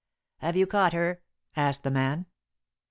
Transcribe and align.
"Have 0.37 0.55
you 0.55 0.65
caught 0.65 0.93
her?" 0.93 1.21
asked 1.55 1.83
the 1.83 1.91
man. 1.91 2.25